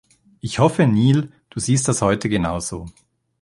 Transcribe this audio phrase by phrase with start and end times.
[0.39, 2.87] Ich hoffe, Neil, Du siehst das heute genauso.